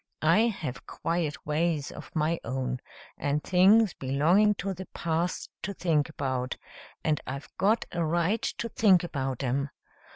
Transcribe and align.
I 0.23 0.47
have 0.47 0.87
quiet 0.87 1.45
ways 1.45 1.91
of 1.91 2.09
my 2.15 2.39
own, 2.43 2.79
and 3.19 3.43
things 3.43 3.93
belonging 3.93 4.55
to 4.55 4.73
the 4.73 4.87
past 4.95 5.51
to 5.61 5.75
think 5.75 6.09
about, 6.09 6.57
and 7.03 7.21
I've 7.27 7.55
got 7.59 7.85
a 7.91 8.03
right 8.03 8.41
to 8.41 8.67
think 8.67 9.03
about 9.03 9.43
'em. 9.43 9.69